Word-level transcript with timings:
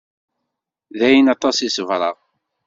D 0.97 0.99
ayen, 1.07 1.31
aṭas 1.33 1.57
i 1.67 1.69
ṣebreɣ. 1.75 2.17